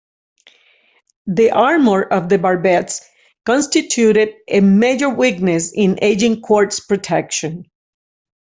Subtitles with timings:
[1.27, 3.03] The armour of the barbettes
[3.45, 7.69] constituted a major weakness in "Agincourt"s protection.